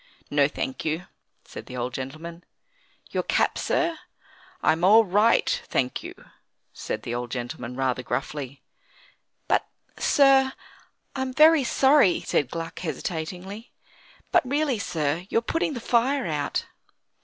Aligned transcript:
"No, 0.31 0.47
thank 0.47 0.83
you," 0.83 1.05
said 1.45 1.67
the 1.67 1.77
old 1.77 1.93
gentleman. 1.93 2.43
"Your 3.11 3.21
cap, 3.21 3.55
sir?" 3.59 3.99
"I 4.63 4.71
am 4.71 4.83
all 4.83 5.05
right, 5.05 5.47
thank 5.67 6.01
you," 6.01 6.15
said 6.73 7.03
the 7.03 7.13
old 7.13 7.29
gentleman, 7.29 7.75
rather 7.75 8.01
gruffly. 8.01 8.63
"But 9.47 9.67
sir 9.99 10.53
I'm 11.15 11.33
very 11.33 11.63
sorry," 11.63 12.19
said 12.21 12.49
Gluck, 12.49 12.79
hesitatingly; 12.79 13.73
"but 14.31 14.41
really, 14.43 14.79
sir 14.79 15.27
you're 15.29 15.39
putting 15.43 15.73
the 15.75 15.79
fire 15.79 16.25
out." 16.25 16.65